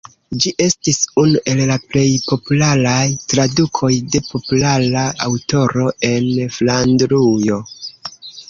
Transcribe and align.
Ĝi 0.43 0.51
estis 0.63 0.97
unu 1.23 1.41
el 1.51 1.61
la 1.71 1.75
plej 1.91 2.05
popularaj 2.31 3.03
tradukoj 3.33 3.91
de 4.15 4.23
populara 4.31 5.07
aŭtoro 5.29 5.87
en 6.13 6.31
Flandrujo. 6.57 7.63